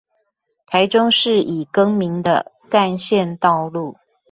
[0.65, 3.97] 台中市已更名的幹線道路